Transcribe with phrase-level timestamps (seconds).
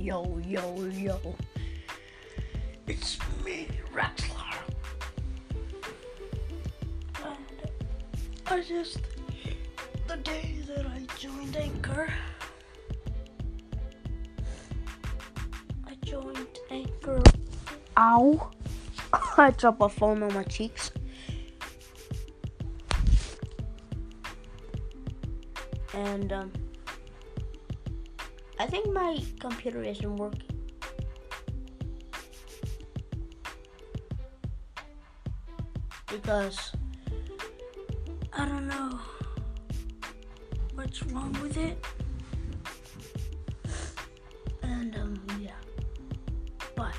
[0.00, 1.36] Yo, yo, yo.
[2.86, 4.56] It's me, Raxlar.
[7.22, 7.36] And
[8.46, 9.00] I just,
[10.08, 12.08] the day that I joined Anchor,
[15.86, 17.22] I joined Anchor.
[17.98, 18.50] Ow.
[19.36, 20.92] I dropped a phone on my cheeks.
[25.92, 26.52] And, um,
[28.60, 30.42] I think my computer isn't working.
[36.06, 36.70] Because
[38.34, 39.00] I don't know
[40.74, 41.82] what's wrong with it.
[44.62, 45.56] And um yeah.
[46.76, 46.92] Bye.